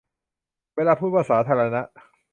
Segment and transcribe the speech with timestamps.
[0.75, 1.81] เวลาพูดว่า 'สาธารณะ'